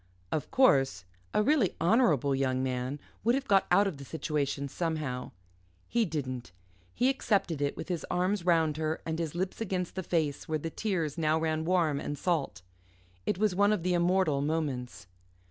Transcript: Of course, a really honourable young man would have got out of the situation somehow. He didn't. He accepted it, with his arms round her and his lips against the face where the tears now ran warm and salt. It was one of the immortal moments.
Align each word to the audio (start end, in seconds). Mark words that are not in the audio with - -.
Of 0.31 0.49
course, 0.49 1.05
a 1.31 1.43
really 1.43 1.75
honourable 1.79 2.33
young 2.33 2.63
man 2.63 2.99
would 3.23 3.35
have 3.35 3.47
got 3.47 3.67
out 3.69 3.85
of 3.85 3.97
the 3.97 4.03
situation 4.03 4.67
somehow. 4.67 5.29
He 5.87 6.05
didn't. 6.05 6.51
He 6.91 7.07
accepted 7.07 7.61
it, 7.61 7.77
with 7.77 7.87
his 7.87 8.03
arms 8.09 8.43
round 8.43 8.77
her 8.77 8.99
and 9.05 9.19
his 9.19 9.35
lips 9.35 9.61
against 9.61 9.93
the 9.93 10.01
face 10.01 10.47
where 10.49 10.57
the 10.57 10.71
tears 10.71 11.19
now 11.19 11.37
ran 11.39 11.65
warm 11.65 11.99
and 11.99 12.17
salt. 12.17 12.63
It 13.27 13.37
was 13.37 13.53
one 13.53 13.71
of 13.71 13.83
the 13.83 13.93
immortal 13.93 14.41
moments. 14.41 15.05